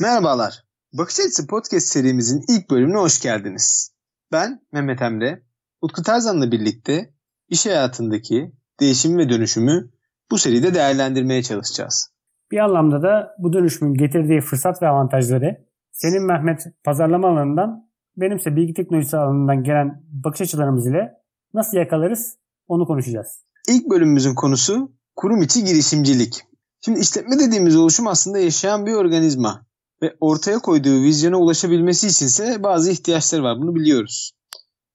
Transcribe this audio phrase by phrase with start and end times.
[0.00, 0.64] Merhabalar.
[0.92, 3.90] Bakış Açısı Podcast serimizin ilk bölümüne hoş geldiniz.
[4.32, 5.42] Ben Mehmet Emre.
[5.80, 7.14] Utku Tarzan'la birlikte
[7.48, 9.90] iş hayatındaki değişim ve dönüşümü
[10.30, 12.10] bu seride değerlendirmeye çalışacağız.
[12.50, 18.74] Bir anlamda da bu dönüşümün getirdiği fırsat ve avantajları senin Mehmet pazarlama alanından benimse bilgi
[18.74, 21.12] teknolojisi alanından gelen bakış açılarımız ile
[21.54, 22.36] nasıl yakalarız
[22.68, 23.26] onu konuşacağız.
[23.68, 26.42] İlk bölümümüzün konusu kurum içi girişimcilik.
[26.80, 29.66] Şimdi işletme dediğimiz oluşum aslında yaşayan bir organizma
[30.06, 33.60] ve ortaya koyduğu vizyona ulaşabilmesi içinse bazı ihtiyaçları var.
[33.60, 34.32] Bunu biliyoruz.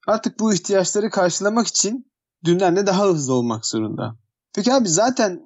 [0.07, 2.11] Artık bu ihtiyaçları karşılamak için
[2.45, 4.15] dünden de daha hızlı olmak zorunda.
[4.55, 5.41] Peki abi zaten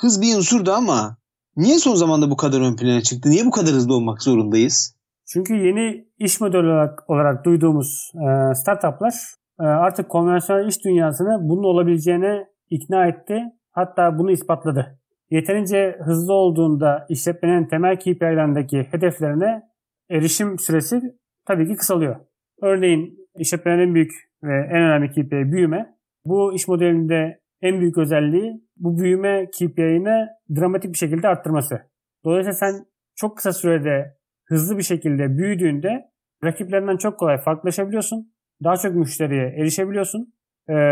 [0.00, 1.16] hız bir unsurdu ama
[1.56, 3.30] niye son zamanda bu kadar ön plana çıktı?
[3.30, 4.96] Niye bu kadar hızlı olmak zorundayız?
[5.26, 9.14] Çünkü yeni iş modeli olarak, olarak duyduğumuz e, startuplar
[9.60, 13.42] e, artık konvansiyonel iş dünyasını bunun olabileceğine ikna etti.
[13.70, 14.98] Hatta bunu ispatladı.
[15.34, 19.62] Yeterince hızlı olduğunda işletmenin temel KPI'lerindeki hedeflerine
[20.10, 21.00] erişim süresi
[21.46, 22.16] tabii ki kısalıyor.
[22.62, 25.94] Örneğin işletmenin en büyük ve en önemli KPI büyüme.
[26.24, 30.26] Bu iş modelinde en büyük özelliği bu büyüme KPI'ni
[30.56, 31.80] dramatik bir şekilde arttırması.
[32.24, 36.10] Dolayısıyla sen çok kısa sürede hızlı bir şekilde büyüdüğünde
[36.44, 38.32] rakiplerinden çok kolay farklılaşabiliyorsun.
[38.64, 40.34] Daha çok müşteriye erişebiliyorsun.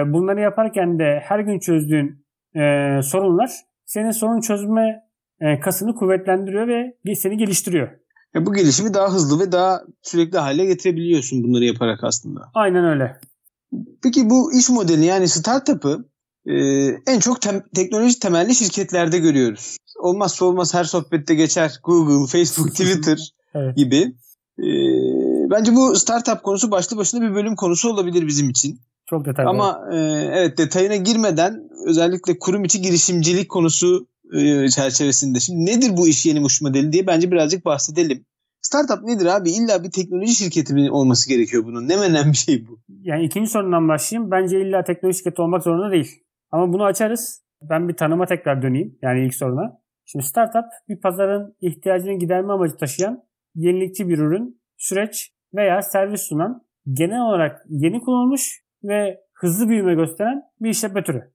[0.07, 2.25] Bunları yaparken de her gün çözdüğün
[3.03, 3.51] sorunlar
[3.95, 5.03] senin sorun çözme
[5.65, 7.89] kasını kuvvetlendiriyor ve seni geliştiriyor.
[8.35, 12.41] Ya bu gelişimi daha hızlı ve daha sürekli hale getirebiliyorsun bunları yaparak aslında.
[12.55, 13.21] Aynen öyle.
[14.03, 16.05] Peki bu iş modeli yani startup'ı
[16.47, 16.55] e,
[17.07, 19.77] en çok tem- teknoloji temelli şirketlerde görüyoruz.
[19.99, 23.19] Olmazsa olmaz her sohbette geçer Google, Facebook, Twitter
[23.55, 23.77] evet.
[23.77, 24.15] gibi.
[24.59, 24.69] E,
[25.51, 28.81] bence bu startup konusu başlı başına bir bölüm konusu olabilir bizim için.
[29.11, 29.51] Çok detaylı.
[29.51, 29.97] Ama e,
[30.33, 35.41] evet detayına girmeden özellikle kurum içi girişimcilik konusu e, çerçevesinde.
[35.41, 38.25] Şimdi nedir bu iş yeni iş modeli diye bence birazcık bahsedelim.
[38.61, 39.51] Startup nedir abi?
[39.51, 41.89] İlla bir teknoloji şirketi olması gerekiyor bunun?
[41.89, 42.81] Ne menen bir şey bu?
[42.89, 44.31] Yani ikinci sorundan başlayayım.
[44.31, 46.23] Bence illa teknoloji şirketi olmak zorunda değil.
[46.51, 47.43] Ama bunu açarız.
[47.63, 48.99] Ben bir tanıma tekrar döneyim.
[49.03, 49.83] Yani ilk soruna.
[50.05, 53.23] Şimdi startup bir pazarın ihtiyacını giderme amacı taşıyan
[53.55, 60.43] yenilikçi bir ürün, süreç veya servis sunan genel olarak yeni kullanılmış ve hızlı büyüme gösteren
[60.61, 61.33] bir işletme türü.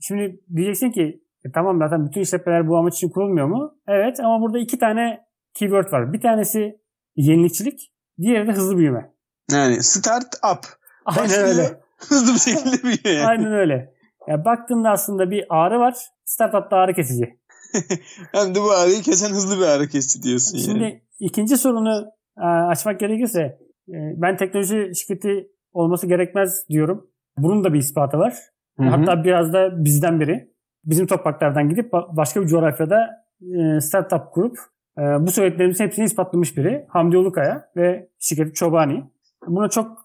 [0.00, 3.74] Şimdi diyeceksin ki e tamam zaten bütün işletmeler bu amaç için kurulmuyor mu?
[3.88, 5.20] Evet ama burada iki tane
[5.54, 6.12] keyword var.
[6.12, 6.80] Bir tanesi
[7.16, 9.12] yenilikçilik, diğeri de hızlı büyüme.
[9.52, 10.66] Yani start up.
[11.04, 11.80] Aynen Başlıyor, öyle.
[11.98, 13.26] Hızlı bir şekilde büyüyor yani.
[13.26, 13.94] Aynen öyle.
[14.28, 15.96] Ya baktığında aslında bir ağrı var.
[16.24, 17.38] Startup'ta ağrı kesici.
[18.32, 21.02] Hem de bu ağrıyı kesen hızlı bir ağrı kesici diyorsun Şimdi yani.
[21.20, 23.40] ikinci sorunu e, açmak gerekirse
[23.88, 27.10] e, ben teknoloji şirketi olması gerekmez diyorum.
[27.38, 28.34] Bunun da bir ispatı var.
[28.78, 28.88] Hı-hı.
[28.88, 30.48] Hatta biraz da bizden biri.
[30.84, 33.08] Bizim topraklardan gidip başka bir coğrafyada
[33.42, 34.58] e, startup kurup
[34.98, 36.86] bu söylediklerimizin hepsini ispatlamış biri.
[36.88, 39.04] Hamdi Ulukaya ve şirketi Çobani.
[39.46, 40.04] Buna çok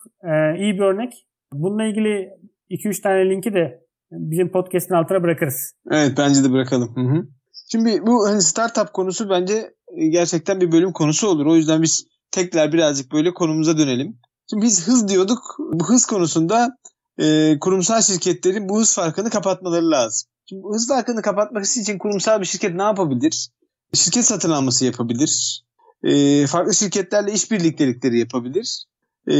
[0.57, 1.27] iyi bir örnek.
[1.53, 2.29] Bununla ilgili
[2.69, 5.73] 2-3 tane linki de bizim podcast'in altına bırakırız.
[5.91, 6.95] Evet bence de bırakalım.
[6.95, 7.27] Hı hı.
[7.71, 9.73] Şimdi bu hani startup konusu bence
[10.09, 11.45] gerçekten bir bölüm konusu olur.
[11.45, 14.19] O yüzden biz tekrar birazcık böyle konumuza dönelim.
[14.49, 15.39] Şimdi biz hız diyorduk.
[15.73, 16.77] Bu hız konusunda
[17.17, 20.29] e, kurumsal şirketlerin bu hız farkını kapatmaları lazım.
[20.49, 23.49] Şimdi bu hız farkını kapatmak için kurumsal bir şirket ne yapabilir?
[23.93, 25.63] Şirket satın alması yapabilir.
[26.03, 28.85] E, farklı şirketlerle işbirliktelikleri yapabilir.
[29.27, 29.35] E,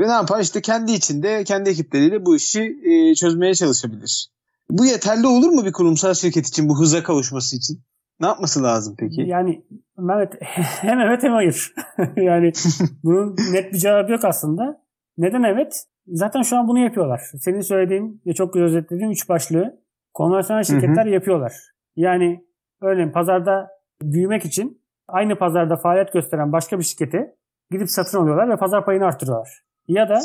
[0.00, 0.40] ve ne yapar?
[0.40, 4.28] İşte kendi içinde, kendi ekipleriyle bu işi e, çözmeye çalışabilir.
[4.70, 7.82] Bu yeterli olur mu bir kurumsal şirket için bu hıza kavuşması için?
[8.20, 9.20] Ne yapması lazım peki?
[9.20, 9.64] Yani
[9.98, 11.74] Mehmet hem evet hem hayır.
[12.16, 12.52] yani
[13.04, 14.82] bunun net bir cevabı yok aslında.
[15.18, 15.84] Neden evet?
[16.12, 17.20] Zaten şu an bunu yapıyorlar.
[17.38, 19.80] Senin söylediğin ve çok güzel özetlediğin üç başlığı
[20.14, 21.14] konvansiyonel şirketler hı hı.
[21.14, 21.52] yapıyorlar.
[21.96, 22.44] Yani
[22.82, 23.68] örneğin pazarda
[24.02, 27.34] büyümek için aynı pazarda faaliyet gösteren başka bir şirketi
[27.70, 29.48] gidip satın alıyorlar ve pazar payını artırıyorlar.
[29.88, 30.18] Ya da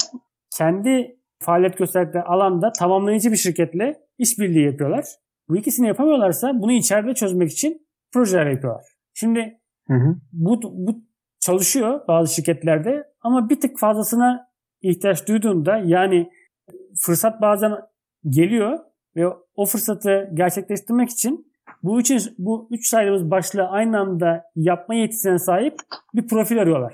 [0.57, 5.05] kendi faaliyet gösterdikleri alanda tamamlayıcı bir şirketle işbirliği yapıyorlar.
[5.49, 8.85] Bu ikisini yapamıyorlarsa bunu içeride çözmek için projeler yapıyorlar.
[9.13, 10.15] Şimdi hı hı.
[10.31, 11.03] Bu, bu
[11.39, 14.52] çalışıyor bazı şirketlerde ama bir tık fazlasına
[14.83, 16.29] ihtiyaç duyduğunda yani
[16.99, 17.71] fırsat bazen
[18.29, 18.79] geliyor
[19.15, 21.53] ve o fırsatı gerçekleştirmek için
[21.83, 25.79] bu için bu üç saydığımız başlığı aynı anda yapma yetisine sahip
[26.13, 26.93] bir profil arıyorlar.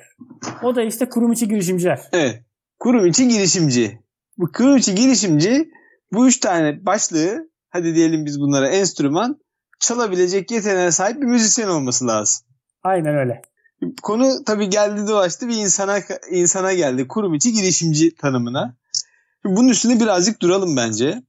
[0.63, 1.99] O da işte kurum içi girişimciler.
[2.11, 2.43] Evet.
[2.79, 3.99] Kurum içi girişimci.
[4.37, 5.69] Bu kurum içi girişimci
[6.11, 9.39] bu üç tane başlığı hadi diyelim biz bunlara enstrüman
[9.79, 12.47] çalabilecek yeteneğe sahip bir müzisyen olması lazım.
[12.83, 13.41] Aynen öyle.
[14.03, 15.99] Konu tabii geldi dolaştı bir insana
[16.31, 17.07] insana geldi.
[17.07, 18.75] Kurum içi girişimci tanımına.
[19.45, 21.23] Bunun üstüne birazcık duralım bence.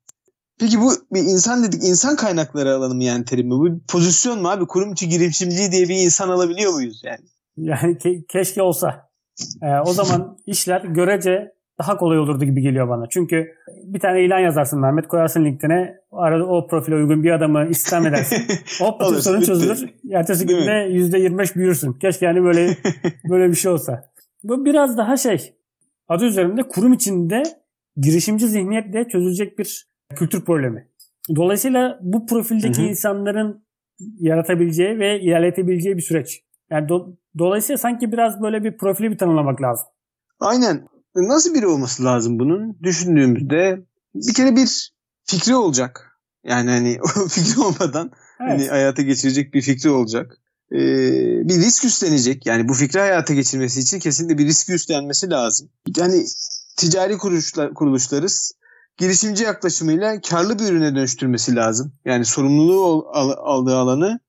[0.59, 3.51] Peki bu bir insan dedik insan kaynakları alanı mı yani terimi?
[3.51, 4.67] Bu pozisyon mu abi?
[4.67, 7.25] Kurum içi girişimci diye bir insan alabiliyor muyuz yani?
[7.57, 9.11] Yani ke- keşke olsa.
[9.63, 13.09] Ee, o zaman işler görece daha kolay olurdu gibi geliyor bana.
[13.09, 13.53] Çünkü
[13.85, 18.37] bir tane ilan yazarsın Mehmet koyarsın LinkedIn'e arada o profile uygun bir adamı istihdam edersin.
[18.81, 19.91] Hop bütün sorun çözülür.
[20.13, 21.93] Ertesi Değil günde %25 büyürsün.
[21.93, 22.77] Keşke yani böyle
[23.31, 24.11] böyle bir şey olsa.
[24.43, 25.55] Bu biraz daha şey
[26.09, 27.43] adı üzerinde kurum içinde
[27.97, 30.89] girişimci zihniyetle çözülecek bir kültür problemi.
[31.37, 32.89] Dolayısıyla bu profildeki Hı hı.
[32.89, 33.65] insanların
[34.19, 36.43] yaratabileceği ve ilerletebileceği bir süreç.
[36.71, 39.87] Yani do- dolayısıyla sanki biraz böyle bir profili bir tanımlamak lazım.
[40.41, 40.89] Aynen.
[41.15, 42.79] Nasıl biri olması lazım bunun?
[42.83, 43.83] Düşündüğümüzde
[44.15, 44.93] bir kere bir
[45.25, 46.21] fikri olacak.
[46.45, 48.11] Yani hani o fikri olmadan
[48.41, 48.51] Evet.
[48.53, 50.37] hani hayata geçirecek bir fikri olacak.
[50.73, 50.79] Ee,
[51.49, 52.47] bir risk üstlenecek.
[52.47, 55.69] Yani bu fikri hayata geçirmesi için kesinlikle bir risk üstlenmesi lazım.
[55.97, 56.25] Yani
[56.77, 58.53] ticari kuruluşlar, kuruluşlarız.
[58.97, 61.93] Girişimci yaklaşımıyla karlı bir ürüne dönüştürmesi lazım.
[62.05, 64.21] Yani sorumluluğu al- aldığı alanı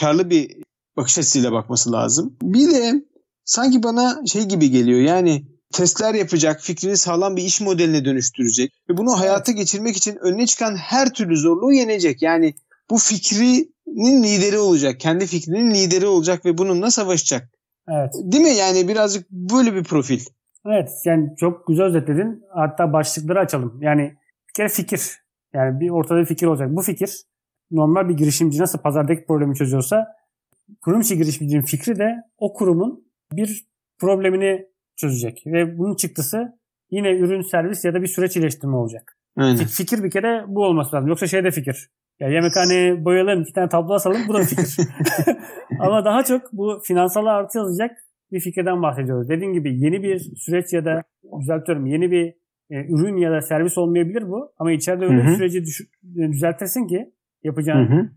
[0.00, 0.56] karlı bir
[0.96, 2.36] bakış açısıyla bakması lazım.
[2.42, 3.04] Bir de
[3.44, 8.96] sanki bana şey gibi geliyor yani testler yapacak, fikrini sağlam bir iş modeline dönüştürecek ve
[8.96, 12.22] bunu hayata geçirmek için önüne çıkan her türlü zorluğu yenecek.
[12.22, 12.54] Yani
[12.90, 17.50] bu fikrinin lideri olacak, kendi fikrinin lideri olacak ve bununla savaşacak.
[17.88, 18.14] Evet.
[18.14, 18.54] Değil mi?
[18.54, 20.20] Yani birazcık böyle bir profil.
[20.66, 22.42] Evet yani çok güzel özetledin.
[22.54, 23.78] Hatta başlıkları açalım.
[23.82, 24.02] Yani
[24.48, 25.00] bir kere fikir.
[25.54, 26.68] Yani bir ortada bir fikir olacak.
[26.70, 27.20] Bu fikir
[27.70, 30.06] normal bir girişimci nasıl pazardaki problemi çözüyorsa
[30.82, 33.66] kurum içi girişimcinin fikri de o kurumun bir
[33.98, 35.42] problemini çözecek.
[35.46, 36.58] Ve bunun çıktısı
[36.90, 39.16] yine ürün, servis ya da bir süreç iyileştirme olacak.
[39.36, 39.56] Aynen.
[39.56, 41.08] Fik- Fikir bir kere bu olması lazım.
[41.08, 41.90] Yoksa şey de fikir.
[42.20, 44.76] Ya yemekhaneye boyayalım, iki tane tablo asalım bu da bir fikir.
[45.80, 47.90] Ama daha çok bu finansal artı yazacak
[48.32, 49.28] bir fikirden bahsediyoruz.
[49.28, 51.02] Dediğim gibi yeni bir süreç ya da
[51.40, 52.26] düzeltiyorum yeni bir
[52.70, 54.52] e, ürün ya da servis olmayabilir bu.
[54.58, 55.30] Ama içeride öyle Hı hı.
[55.30, 55.88] bir süreci düş-
[56.18, 57.12] e, düzeltirsin ki
[57.44, 58.10] yapacağın hı.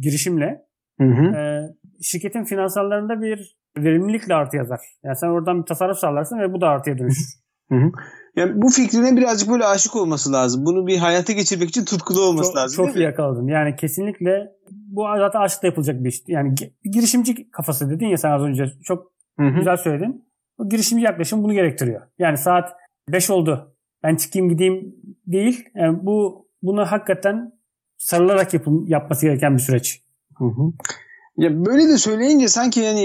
[0.00, 0.62] girişimle
[1.00, 1.36] Hı hı.
[1.36, 1.60] e,
[2.02, 4.80] şirketin finansallarında bir verimlilikle artı yazar.
[5.04, 7.24] Yani sen oradan bir tasarruf sağlarsın ve bu da artıya dönüşür.
[7.68, 7.90] Hı hı.
[8.36, 10.66] Yani bu fikrine birazcık böyle aşık olması lazım.
[10.66, 12.86] Bunu bir hayata geçirmek için tutkulu olması çok, lazım.
[12.86, 13.46] çok iyi yakaladın.
[13.46, 16.22] Yani kesinlikle bu zaten aşkla yapılacak bir iş.
[16.26, 16.54] Yani
[16.84, 18.72] girişimci kafası dedin ya sen az önce.
[18.84, 19.58] Çok Hı hı.
[19.58, 20.24] güzel söyledin.
[20.58, 22.02] Bu girişimci yaklaşım bunu gerektiriyor.
[22.18, 22.72] Yani saat
[23.08, 23.74] 5 oldu.
[24.02, 24.94] Ben çıkayım gideyim
[25.26, 25.68] değil.
[25.74, 27.52] Yani bu bunu hakikaten
[27.98, 30.02] sarılarak yapım, yapması gereken bir süreç.
[30.38, 30.72] Hı hı.
[31.36, 33.04] Ya böyle de söyleyince sanki yani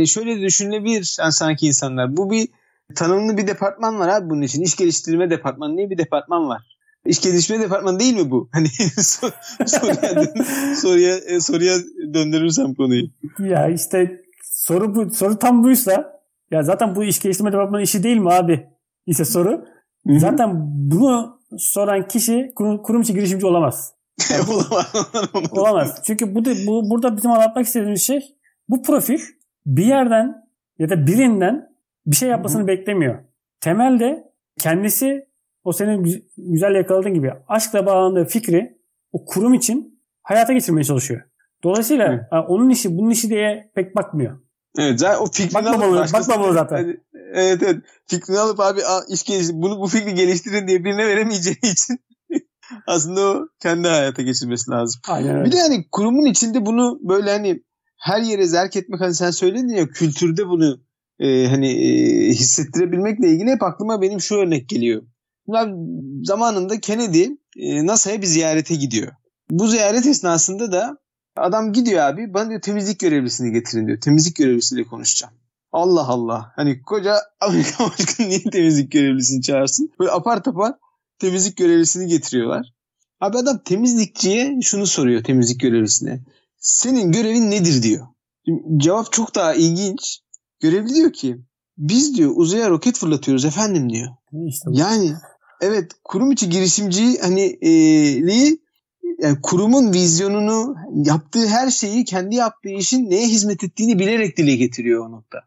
[0.00, 2.16] e, şöyle düşünülebilir yani sanki insanlar.
[2.16, 2.48] Bu bir
[2.94, 4.62] tanımlı bir departman var abi bunun için.
[4.62, 6.62] İş geliştirme departmanı diye bir departman var.
[7.06, 8.48] İş geliştirme departmanı değil mi bu?
[8.52, 9.32] Hani sor-
[9.66, 11.74] soruya, dön- soruya, e, soruya
[12.14, 13.06] döndürürsem konuyu.
[13.38, 16.20] Ya işte soru bu soru tam buysa
[16.50, 18.66] ya zaten bu iş geliştirme departmanı işi değil mi abi?
[19.06, 19.64] İşte soru.
[20.06, 20.20] Hı hı.
[20.20, 23.92] Zaten bunu soran kişi kurum, kurum içi girişimci olamaz.
[24.48, 24.92] Olamaz.
[25.52, 26.00] Olamaz.
[26.04, 28.36] Çünkü bu, da- bu burada bizim anlatmak istediğimiz şey
[28.68, 29.18] bu profil
[29.66, 30.34] bir yerden
[30.78, 31.68] ya da birinden
[32.06, 33.18] bir şey yapmasını beklemiyor.
[33.60, 34.24] Temelde
[34.58, 35.28] kendisi
[35.64, 38.78] o senin gü- güzel yakaladığın gibi aşkla bağlandığı fikri
[39.12, 41.20] o kurum için hayata geçirmeye çalışıyor.
[41.64, 44.40] Dolayısıyla ha, onun işi bunun işi diye pek bakmıyor.
[44.78, 46.96] Evet zaten o fikrini Bakmamalı- alıp başkasına- bakmamalı zaten.
[47.34, 47.76] Evet evet.
[48.06, 51.98] Fikrini alıp abi iş geliştir, bunu bu fikri geliştirin diye birine veremeyeceği için
[52.86, 55.00] aslında o kendi hayata geçirmesi lazım.
[55.08, 55.44] Aynen öyle.
[55.44, 57.62] Bir de hani kurumun içinde bunu böyle hani
[57.96, 60.80] her yere zerk etmek hani sen söyledin ya kültürde bunu
[61.18, 65.02] e, hani e, hissettirebilmekle ilgili hep aklıma benim şu örnek geliyor.
[65.46, 65.74] Bunlar
[66.22, 69.12] zamanında Kennedy e, NASA'ya bir ziyarete gidiyor.
[69.50, 70.98] Bu ziyaret esnasında da
[71.36, 74.00] adam gidiyor abi bana diyor temizlik görevlisini getirin diyor.
[74.00, 75.34] Temizlik görevlisiyle konuşacağım.
[75.72, 76.52] Allah Allah.
[76.56, 79.90] Hani koca Amerika başkanı niye temizlik görevlisini çağırsın?
[80.00, 80.74] Böyle apar topar
[81.18, 82.72] temizlik görevlisini getiriyorlar.
[83.20, 86.20] Abi adam temizlikçiye şunu soruyor temizlik görevlisine.
[86.56, 88.06] Senin görevin nedir diyor.
[88.44, 90.20] Şimdi cevap çok daha ilginç.
[90.60, 91.38] Görevli diyor ki
[91.78, 94.08] biz diyor uzaya roket fırlatıyoruz efendim diyor.
[94.48, 94.70] İşte.
[94.72, 95.12] Yani
[95.60, 97.70] evet kurum içi girişimci hani e,
[98.26, 98.60] liği
[99.18, 105.06] yani kurumun vizyonunu yaptığı her şeyi kendi yaptığı işin neye hizmet ettiğini bilerek dile getiriyor
[105.06, 105.38] o nokta.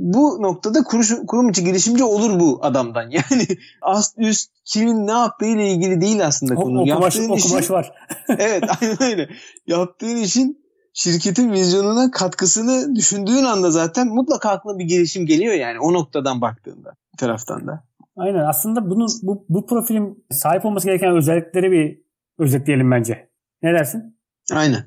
[0.00, 3.02] Bu noktada kuruş- kurum içi girişimci olur bu adamdan.
[3.10, 3.46] Yani
[3.82, 6.80] ast üst kimin ne yaptığı ile ilgili değil aslında O- konu.
[6.80, 7.92] okumaş, Yaptığın okumaş işin- var.
[8.38, 9.28] evet aynen öyle.
[9.66, 10.64] Yaptığın işin
[10.94, 16.94] şirketin vizyonuna katkısını düşündüğün anda zaten mutlaka aklına bir girişim geliyor yani o noktadan baktığında
[17.12, 17.84] bir taraftan da.
[18.16, 18.44] Aynen.
[18.44, 22.00] Aslında bunun bu, bu profilin sahip olması gereken özellikleri bir
[22.38, 23.28] özetleyelim bence.
[23.62, 24.16] Ne dersin?
[24.52, 24.84] Aynen.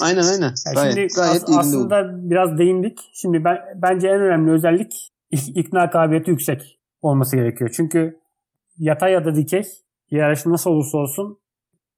[0.00, 0.54] Aynen aynen.
[0.66, 2.30] Yani Gayet, şimdi gayet as- aslında oldu.
[2.30, 2.98] biraz değindik.
[3.12, 7.70] Şimdi ben bence en önemli özellik ik- ikna kabiliyeti yüksek olması gerekiyor.
[7.76, 8.20] Çünkü
[8.78, 9.62] yatay ya da dikey
[10.12, 11.38] hiyerarşi nasıl olursa olsun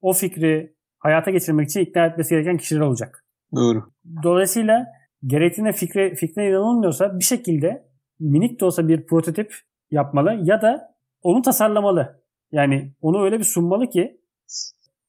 [0.01, 3.25] o fikri hayata geçirmek için ikna etmesi gereken kişiler olacak.
[3.55, 3.93] Doğru.
[4.23, 4.87] Dolayısıyla
[5.27, 7.89] gerektiğinde fikre, fikrine inanılmıyorsa bir şekilde
[8.21, 9.55] minik de olsa bir prototip
[9.91, 12.21] yapmalı ya da onu tasarlamalı.
[12.53, 14.21] Yani onu öyle bir sunmalı ki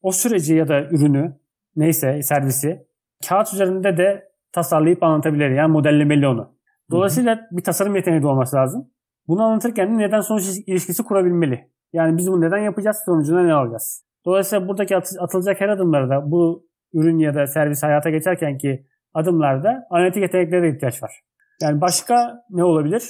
[0.01, 1.37] o süreci ya da ürünü
[1.75, 2.87] neyse servisi
[3.29, 5.49] kağıt üzerinde de tasarlayıp anlatabilir.
[5.49, 6.55] Yani modellemeli onu.
[6.91, 8.89] Dolayısıyla bir tasarım yeteneği de olması lazım.
[9.27, 11.71] Bunu anlatırken neden sonuç ilişkisi kurabilmeli.
[11.93, 14.03] Yani biz bunu neden yapacağız, sonucunda ne alacağız?
[14.25, 20.21] Dolayısıyla buradaki atılacak her adımlarda bu ürün ya da servis hayata geçerken ki adımlarda analitik
[20.21, 21.21] yeteneklere de ihtiyaç var.
[21.61, 23.03] Yani başka ne olabilir?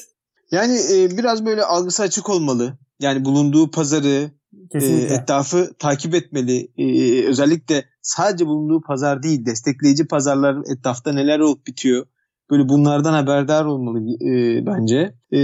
[0.52, 2.78] Yani e, biraz böyle algısı açık olmalı.
[3.00, 4.32] Yani bulunduğu pazarı,
[4.74, 6.68] e, etrafı takip etmeli.
[6.78, 12.06] E, özellikle sadece bulunduğu pazar değil, destekleyici pazarlar etrafta neler olup bitiyor.
[12.52, 14.98] Böyle bunlardan haberdar olmalı e, bence.
[15.34, 15.40] E,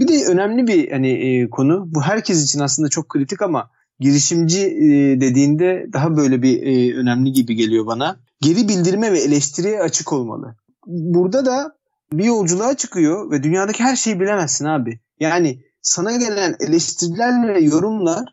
[0.00, 1.84] bir de önemli bir hani e, konu.
[1.86, 7.54] Bu herkes için aslında çok kritik ama girişimci e, dediğinde daha böyle bir önemli gibi
[7.54, 8.16] geliyor bana.
[8.40, 10.56] Geri bildirme ve eleştiriye açık olmalı.
[10.86, 11.76] Burada da
[12.12, 15.00] bir yolculuğa çıkıyor ve dünyadaki her şeyi bilemezsin abi.
[15.20, 18.24] Yani sana gelen eleştiriler ve yorumlar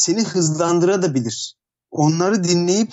[0.00, 1.56] seni hızlandırabilir.
[1.90, 2.88] Onları dinleyip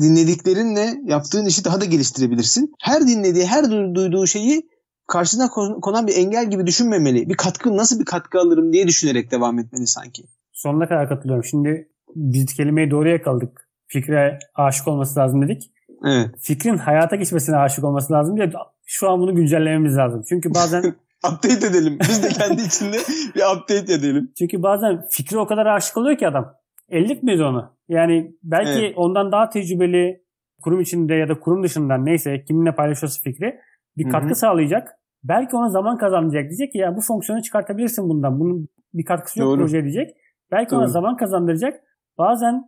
[0.00, 2.72] dinlediklerinle yaptığın işi daha da geliştirebilirsin.
[2.82, 4.68] Her dinlediği, her duyduğu şeyi
[5.08, 5.50] karşısına
[5.80, 7.28] konan bir engel gibi düşünmemeli.
[7.28, 10.22] Bir katkı nasıl bir katkı alırım diye düşünerek devam etmeli sanki.
[10.52, 11.44] Sonuna kadar katılıyorum.
[11.44, 13.68] Şimdi biz kelimeyi doğru yakaladık.
[13.86, 15.72] Fikre aşık olması lazım dedik.
[16.04, 16.30] Evet.
[16.40, 18.52] Fikrin hayata geçmesine aşık olması lazım diye
[18.86, 20.22] şu an bunu güncellememiz lazım.
[20.28, 20.82] Çünkü bazen
[21.28, 21.98] update edelim.
[22.00, 22.96] Biz de kendi içinde
[23.34, 24.32] bir update edelim.
[24.38, 26.54] Çünkü bazen fikri o kadar aşık oluyor ki adam.
[26.88, 27.76] Ellik miyiz onu?
[27.88, 28.94] Yani belki evet.
[28.96, 30.22] ondan daha tecrübeli
[30.62, 33.58] kurum içinde ya da kurum dışından neyse kiminle paylaşıyorsa fikri
[33.96, 34.34] bir katkı Hı-hı.
[34.34, 34.88] sağlayacak.
[35.24, 36.50] Belki ona zaman kazandıracak.
[36.50, 38.40] Diyecek ki ya bu fonksiyonu çıkartabilirsin bundan.
[38.40, 39.60] Bunun bir katkısı yok Doğru.
[39.60, 40.10] proje diyecek.
[40.50, 40.80] Belki Doğru.
[40.80, 41.80] ona zaman kazandıracak.
[42.18, 42.64] Bazen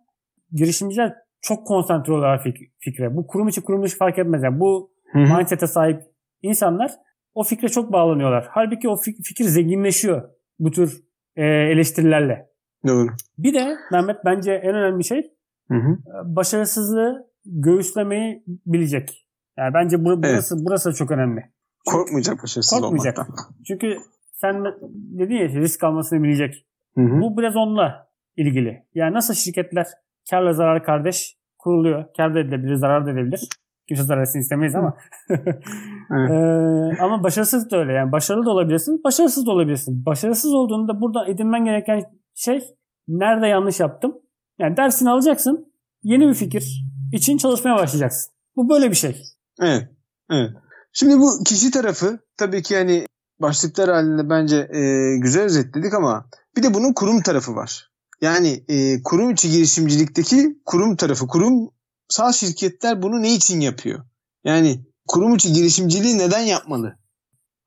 [0.53, 3.17] girişimciler çok konsantre oluyorlar fik- fikre.
[3.17, 4.43] Bu kurum içi kurum dışı fark etmez.
[4.43, 5.37] Yani bu Hı-hı.
[5.37, 6.03] mindset'e sahip
[6.43, 6.91] insanlar
[7.35, 8.49] o fikre çok bağlanıyorlar.
[8.51, 10.23] Halbuki o fikir zenginleşiyor
[10.59, 11.05] bu tür
[11.37, 12.49] e, eleştirilerle.
[12.87, 13.09] Doğru.
[13.39, 15.31] Bir de Mehmet bence en önemli şey
[15.69, 15.99] hı hı.
[16.25, 19.27] başarısızlığı göğüslemeyi bilecek.
[19.59, 20.65] Yani bence bur- burası evet.
[20.67, 21.41] burası çok önemli.
[21.41, 23.19] Çünkü korkmayacak başarısız korkmayacak.
[23.19, 23.55] olmaktan.
[23.67, 23.99] Çünkü
[24.33, 26.67] sen dedin ya risk almasını bilecek.
[26.95, 27.21] Hı hı.
[27.21, 28.87] Bu biraz onunla ilgili.
[28.95, 29.87] Yani nasıl şirketler
[30.31, 32.05] karla zarar kardeş kuruluyor.
[32.17, 33.49] Kar da edilebilir, zarar da edebilir.
[33.89, 34.97] Kimse zarar etsin istemeyiz ama.
[35.31, 36.31] evet.
[36.31, 37.93] ee, ama başarısız da öyle.
[37.93, 40.07] Yani başarılı da olabilirsin, başarısız da olabilirsin.
[40.07, 42.65] Başarısız olduğunda burada edinmen gereken şey
[43.09, 44.15] nerede yanlış yaptım?
[44.59, 45.73] Yani dersini alacaksın.
[46.03, 48.33] Yeni bir fikir için çalışmaya başlayacaksın.
[48.57, 49.23] Bu böyle bir şey.
[49.61, 49.89] Evet.
[50.31, 50.51] Evet.
[50.93, 53.07] Şimdi bu kişi tarafı tabii ki hani
[53.41, 54.81] başlıklar halinde bence e,
[55.19, 56.27] güzel özetledik ama
[56.57, 57.91] bir de bunun kurum tarafı var.
[58.21, 61.27] Yani e, kurum içi girişimcilikteki kurum tarafı.
[61.27, 61.71] Kurum
[62.15, 64.01] sağ şirketler bunu ne için yapıyor?
[64.45, 66.97] Yani kurum içi girişimciliği neden yapmalı?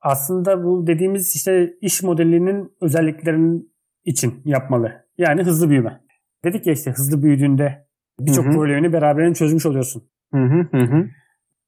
[0.00, 3.72] Aslında bu dediğimiz işte iş modelinin özelliklerinin
[4.04, 4.92] için yapmalı.
[5.18, 6.00] Yani hızlı büyüme.
[6.44, 7.86] Dedik ya işte hızlı büyüdüğünde
[8.20, 10.10] birçok problemini beraberinde çözmüş oluyorsun.
[10.34, 10.38] Hı
[10.70, 11.08] hı hı.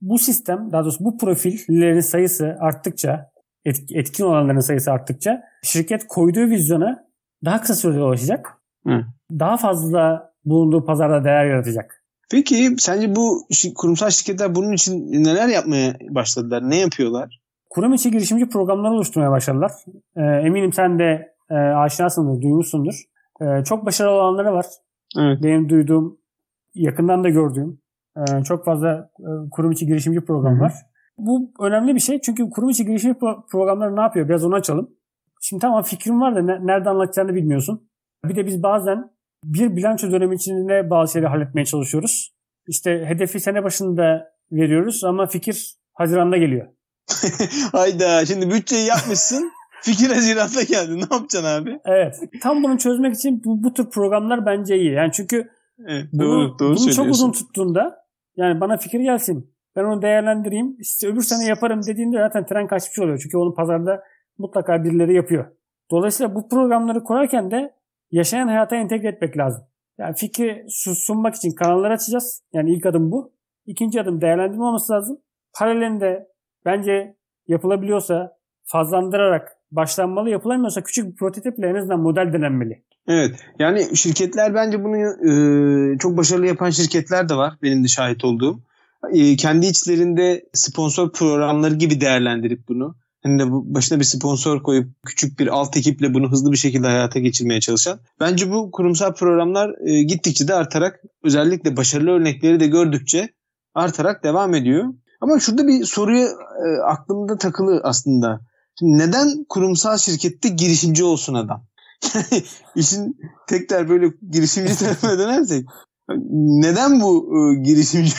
[0.01, 3.31] Bu sistem, daha doğrusu bu profillerin sayısı arttıkça,
[3.95, 7.05] etkin olanların sayısı arttıkça şirket koyduğu vizyona
[7.45, 8.47] daha kısa sürede ulaşacak.
[8.87, 9.05] Hı.
[9.31, 12.00] Daha fazla bulunduğu pazarda değer yaratacak.
[12.31, 16.71] Peki sence bu kurumsal şirketler bunun için neler yapmaya başladılar?
[16.71, 17.41] Ne yapıyorlar?
[17.71, 19.73] Kurum içi girişimci programları oluşturmaya başladılar.
[20.17, 23.03] Ee, eminim sen de e, aşinasındır, duymuşsundur.
[23.41, 24.67] E, çok başarılı olanları var.
[25.19, 25.43] Evet.
[25.43, 26.19] Benim duyduğum,
[26.75, 27.81] yakından da gördüğüm
[28.17, 30.61] e, çok fazla e, kurum içi girişimci program Hı-hı.
[30.63, 30.75] var.
[31.19, 34.29] Bu önemli bir şey çünkü kurum içi girişimci pro- programları ne yapıyor?
[34.29, 34.91] Biraz onu açalım.
[35.41, 37.89] Şimdi tamam fikrim var da ne, nerede anlatacağını bilmiyorsun.
[38.25, 39.11] Bir de biz bazen
[39.45, 42.35] bir bilanço dönemi içinde bazı şeyleri halletmeye çalışıyoruz.
[42.67, 46.67] İşte hedefi sene başında veriyoruz ama fikir Haziran'da geliyor.
[47.73, 50.97] Hayda şimdi bütçeyi yapmışsın Fikir Haziran'da geldi.
[50.97, 51.81] Ne yapacaksın abi?
[51.85, 52.15] Evet.
[52.43, 54.93] Tam bunu çözmek için bu, bu tür programlar bence iyi.
[54.93, 55.51] Yani çünkü
[55.89, 58.05] evet, doğru, bunu, doğru bunu çok uzun tuttuğunda
[58.37, 59.55] yani bana fikir gelsin.
[59.77, 60.77] Ben onu değerlendireyim.
[60.81, 63.21] İşte öbür sene yaparım dediğinde zaten tren kaçmış oluyor.
[63.23, 64.03] Çünkü onu pazarda
[64.39, 65.47] mutlaka birileri yapıyor.
[65.91, 67.75] Dolayısıyla bu programları kurarken de
[68.11, 69.65] yaşayan hayata entegre etmek lazım.
[69.99, 70.67] Yani fikri
[71.07, 72.43] sunmak için kanallar açacağız.
[72.53, 73.33] Yani ilk adım bu.
[73.67, 75.19] İkinci adım değerlendirme olması lazım.
[75.59, 76.29] Paralelinde
[76.65, 77.17] bence
[77.49, 80.31] yapılabiliyorsa fazlandırarak başlanmalı.
[80.31, 82.83] Yapılamıyorsa küçük bir prototiple en azından model denenmeli.
[83.09, 83.37] Evet.
[83.59, 87.55] Yani şirketler bence bunu e, çok başarılı yapan şirketler de var.
[87.63, 88.61] Benim de şahit olduğum.
[89.13, 95.39] E, kendi içlerinde sponsor programları gibi değerlendirip bunu Hani de başına bir sponsor koyup küçük
[95.39, 98.01] bir alt ekiple bunu hızlı bir şekilde hayata geçirmeye çalışan.
[98.21, 103.29] Bence bu kurumsal programlar e, gittikçe de artarak özellikle başarılı örnekleri de gördükçe
[103.75, 104.85] artarak devam ediyor.
[105.21, 106.27] Ama şurada bir soruya
[106.67, 108.41] e, aklımda takılı aslında.
[108.79, 111.67] Şimdi neden kurumsal şirkette girişimci olsun adam?
[112.15, 112.43] Yani
[112.77, 113.17] işin
[113.49, 115.67] tekrar böyle girişimci tarafına dönersek
[116.31, 118.13] neden bu e, girişimci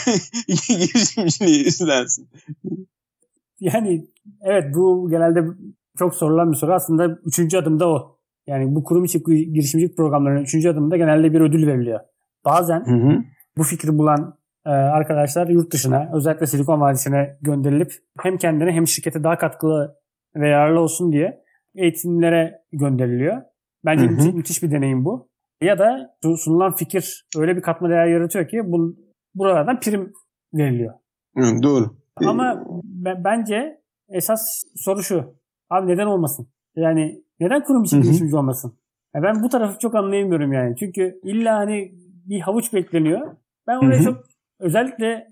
[0.68, 2.28] girişimciliği üstlensin?
[3.60, 4.06] Yani
[4.42, 5.44] evet bu genelde
[5.98, 6.72] çok sorulan bir soru.
[6.74, 8.18] Aslında üçüncü adımda o.
[8.46, 12.00] Yani bu kurum içi girişimcilik programlarının üçüncü adımında genelde bir ödül veriliyor.
[12.44, 13.18] Bazen hı hı.
[13.56, 19.24] bu fikri bulan e, arkadaşlar yurt dışına özellikle Silikon Vadisi'ne gönderilip hem kendine hem şirkete
[19.24, 19.96] daha katkılı
[20.36, 21.42] ve yararlı olsun diye
[21.74, 23.42] eğitimlere gönderiliyor.
[23.84, 24.32] Bence hı hı.
[24.32, 25.28] müthiş bir deneyim bu.
[25.62, 28.96] Ya da sunulan fikir öyle bir katma değer yaratıyor ki bu,
[29.34, 30.12] buralardan prim
[30.54, 30.94] veriliyor.
[31.36, 31.96] Hı, doğru.
[32.16, 33.81] Ama b- bence
[34.12, 35.34] esas soru şu.
[35.70, 36.48] Abi neden olmasın?
[36.76, 38.78] Yani neden kurum içi girişimci olmasın?
[39.14, 40.76] Ya ben bu tarafı çok anlayamıyorum yani.
[40.76, 41.92] Çünkü illa hani
[42.28, 43.36] bir havuç bekleniyor.
[43.66, 44.04] Ben oraya Hı-hı.
[44.04, 44.24] çok
[44.60, 45.26] özellikle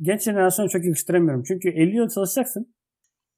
[0.00, 1.42] genç jenerasyona çok yakıştıramıyorum.
[1.42, 2.74] Çünkü 50 yıl çalışacaksın.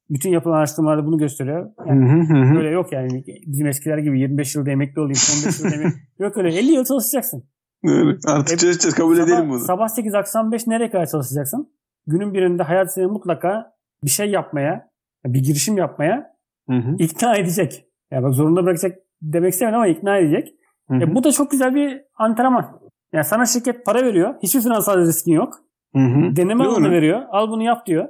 [0.09, 1.71] Bütün yapılan araştırmalarda bunu gösteriyor.
[1.87, 2.55] Yani hı hı.
[2.55, 5.99] Böyle yok yani bizim eskiler gibi 25 yılda emekli olayım, 15 yılda emekli.
[6.19, 7.43] yok öyle 50 yıl çalışacaksın.
[7.83, 9.59] Evet, artık e, çalışacağız kabul sabah, edelim bunu.
[9.59, 11.73] Sabah 8 akşam 5 nereye kadar çalışacaksın?
[12.07, 14.89] Günün birinde hayat seni mutlaka bir şey yapmaya,
[15.25, 16.35] bir girişim yapmaya
[16.69, 16.95] hı hı.
[16.99, 17.85] ikna edecek.
[18.11, 20.53] Yani bak zorunda bırakacak demek istemedim ama ikna edecek.
[20.89, 21.01] Hı hı.
[21.01, 22.79] E, bu da çok güzel bir antrenman.
[23.13, 24.35] Yani sana şirket para veriyor.
[24.43, 25.53] Hiçbir finansal riskin yok.
[25.95, 26.35] Hı hı.
[26.35, 27.21] Deneme alanı veriyor.
[27.29, 28.07] Al bunu yap diyor.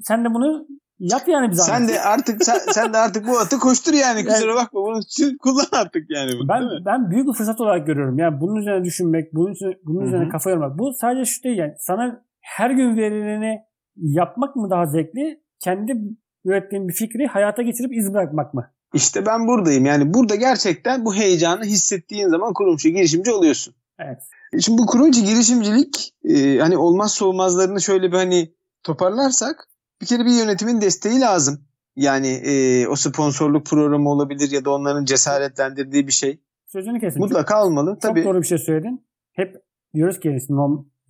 [0.00, 0.66] Sen de bunu
[0.98, 1.88] Yap yani bir zahmet.
[1.88, 5.00] Sen de artık sen, sen de artık bu atı koştur yani kusura yani, bakma bunu
[5.40, 6.30] kullan artık yani.
[6.38, 8.18] Bunu, ben ben büyük bir fırsat olarak görüyorum.
[8.18, 10.78] Yani bunun üzerine düşünmek, bunun üzerine, bunun üzerine kafa yormak.
[10.78, 13.58] Bu sadece şu değil yani sana her gün verileni
[13.96, 15.40] yapmak mı daha zevkli?
[15.60, 15.96] Kendi
[16.44, 18.70] ürettiğin bir fikri hayata geçirip iz bırakmak mı?
[18.94, 19.86] İşte ben buradayım.
[19.86, 23.74] Yani burada gerçekten bu heyecanı hissettiğin zaman kurumcu girişimci oluyorsun.
[23.98, 24.18] Evet.
[24.60, 29.68] Şimdi bu kurumcu girişimcilik e, hani olmazsa olmazlarını şöyle bir hani toparlarsak
[30.00, 31.60] bir kere bir yönetimin desteği lazım.
[31.96, 36.40] Yani e, o sponsorluk programı olabilir ya da onların cesaretlendirdiği bir şey.
[36.66, 37.22] Sözünü kesin.
[37.22, 38.00] Mutlaka çok.
[38.00, 38.22] Tabii.
[38.22, 39.06] Çok doğru bir şey söyledin.
[39.32, 39.56] Hep
[39.94, 40.38] diyoruz ki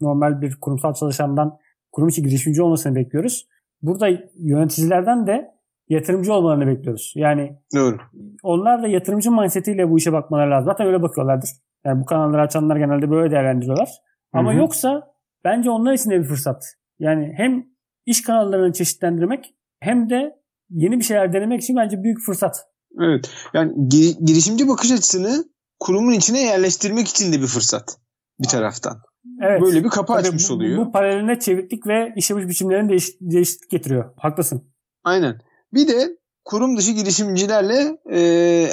[0.01, 1.59] normal bir kurumsal çalışandan
[1.97, 3.49] kurum içi girişimci olmasını bekliyoruz.
[3.83, 5.51] Burada yöneticilerden de
[5.89, 7.13] yatırımcı olmalarını bekliyoruz.
[7.17, 7.99] Yani Doğru.
[8.43, 10.71] onlar da yatırımcı mindsetiyle bu işe bakmaları lazım.
[10.73, 11.51] Zaten öyle bakıyorlardır.
[11.85, 13.89] Yani bu kanalları açanlar genelde böyle değerlendiriyorlar.
[14.33, 14.59] Ama Hı-hı.
[14.59, 15.13] yoksa
[15.45, 16.65] bence onlar için de bir fırsat.
[16.99, 17.67] Yani hem
[18.07, 20.37] iş kanallarını çeşitlendirmek hem de
[20.71, 22.57] yeni bir şeyler denemek için bence büyük fırsat.
[23.01, 23.31] Evet.
[23.55, 23.89] Yani
[24.25, 25.45] girişimci bakış açısını
[25.81, 27.99] kurumun içine yerleştirmek için de bir fırsat
[28.41, 29.03] bir taraftan.
[29.43, 29.63] Evet.
[29.63, 30.87] Böyle bir kapı Tabii açmış bu, oluyor.
[30.87, 34.05] Bu paraleline çeviklik ve iş yapış biçimlerinin değiş, değişiklik getiriyor.
[34.17, 34.63] Haklısın.
[35.05, 35.41] Aynen.
[35.75, 38.21] Bir de kurum dışı girişimcilerle e,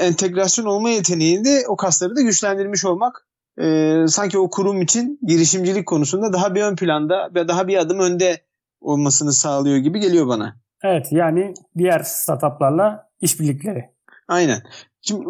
[0.02, 3.28] entegrasyon olma yeteneğinde o kasları da güçlendirmiş olmak
[3.62, 8.00] e, sanki o kurum için girişimcilik konusunda daha bir ön planda ve daha bir adım
[8.00, 8.42] önde
[8.82, 10.56] olmasını sağlıyor gibi geliyor bana.
[10.84, 13.90] Evet yani diğer startuplarla işbirlikleri.
[14.28, 14.64] Aynen.
[15.02, 15.26] Şimdi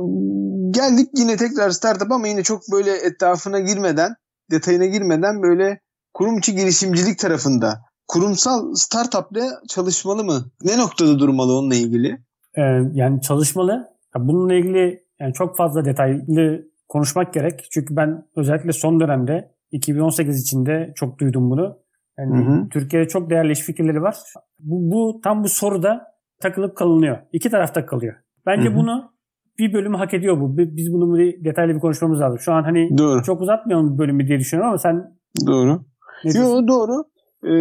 [0.72, 4.16] geldik yine tekrar startup ama yine çok böyle etrafına girmeden,
[4.52, 5.80] detayına girmeden böyle
[6.14, 10.46] kurum içi girişimcilik tarafında kurumsal startupla çalışmalı mı?
[10.62, 12.18] Ne noktada durmalı onunla ilgili?
[12.58, 12.62] Ee,
[12.94, 13.90] yani çalışmalı.
[14.16, 17.68] Bununla ilgili yani çok fazla detaylı konuşmak gerek.
[17.72, 21.78] Çünkü ben özellikle son dönemde 2018 içinde çok duydum bunu.
[22.18, 22.70] Yani hı hı.
[22.70, 24.18] Türkiye'de çok değerli iş fikirleri var.
[24.60, 27.18] Bu, bu tam bu soruda takılıp kalınıyor.
[27.32, 28.16] İki tarafta kalıyor.
[28.46, 28.76] Bence hı hı.
[28.76, 29.13] bunu
[29.60, 30.58] bir bölümü hak ediyor bu.
[30.58, 32.40] Biz bunu bir detaylı bir konuşmamız lazım.
[32.40, 33.24] Şu an hani doğru.
[33.24, 35.86] çok uzatmayalım bu bölümü diye düşünüyorum ama sen Doğru.
[36.24, 37.06] Yo doğru.
[37.44, 37.52] Ee,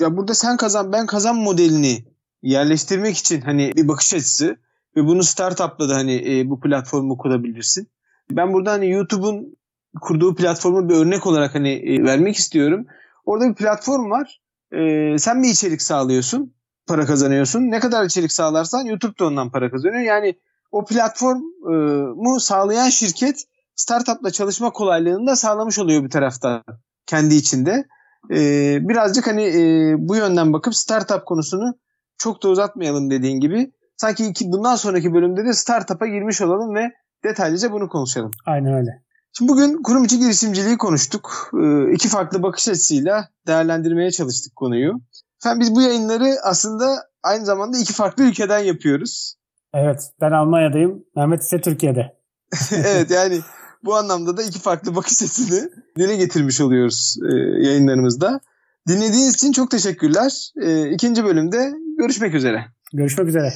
[0.00, 2.04] ya burada sen kazan ben kazan modelini
[2.42, 4.56] yerleştirmek için hani bir bakış açısı
[4.96, 7.88] ve bunu startup'la da hani e, bu platformu kurabilirsin.
[8.30, 9.56] Ben burada hani YouTube'un
[10.00, 12.86] kurduğu platformu bir örnek olarak hani e, vermek istiyorum.
[13.24, 14.40] Orada bir platform var.
[14.72, 16.54] Ee, sen bir içerik sağlıyorsun.
[16.86, 17.60] Para kazanıyorsun.
[17.60, 20.00] Ne kadar içerik sağlarsan YouTube da ondan para kazanıyor.
[20.02, 20.34] Yani
[20.74, 26.62] o platformu sağlayan şirket startupla çalışma kolaylığını da sağlamış oluyor bir tarafta
[27.06, 27.84] kendi içinde.
[28.30, 31.74] Ee, birazcık hani e, bu yönden bakıp startup konusunu
[32.18, 33.72] çok da uzatmayalım dediğin gibi.
[33.96, 36.90] Sanki iki, bundan sonraki bölümde de startup'a girmiş olalım ve
[37.24, 38.30] detaylıca bunu konuşalım.
[38.46, 38.90] Aynen öyle.
[39.32, 41.50] Şimdi bugün kurum içi girişimciliği konuştuk.
[41.62, 44.92] Ee, iki farklı bakış açısıyla değerlendirmeye çalıştık konuyu.
[45.40, 49.36] Efendim biz bu yayınları aslında aynı zamanda iki farklı ülkeden yapıyoruz.
[49.74, 51.04] Evet ben Almanya'dayım.
[51.16, 52.16] Mehmet ise Türkiye'de.
[52.72, 53.40] evet yani
[53.84, 57.34] bu anlamda da iki farklı bakış açısını dile getirmiş oluyoruz e,
[57.68, 58.40] yayınlarımızda.
[58.88, 60.52] Dinlediğiniz için çok teşekkürler.
[60.62, 62.64] E, ikinci bölümde görüşmek üzere.
[62.92, 63.52] Görüşmek üzere.